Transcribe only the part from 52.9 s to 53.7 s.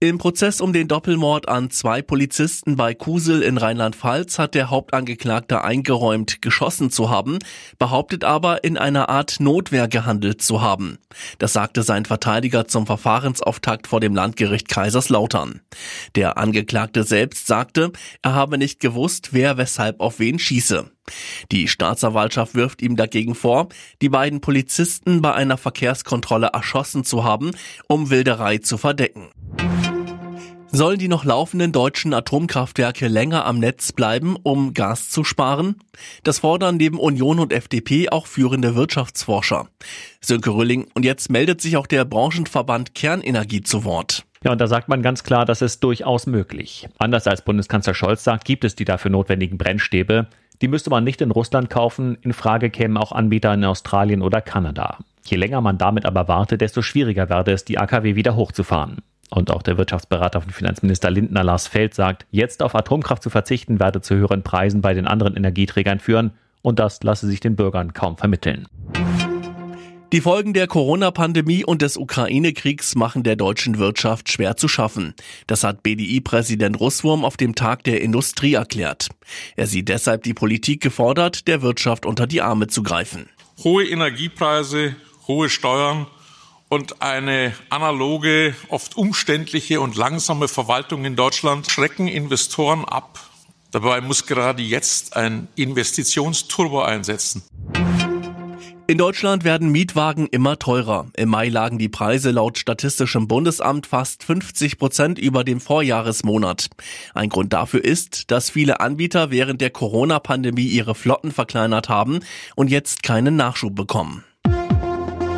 auch Anbieter in